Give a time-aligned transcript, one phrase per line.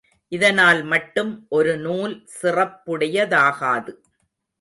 [0.31, 3.93] இதனால் மட்டும் ஒரு நூல் சிறப்புடையதாகாது.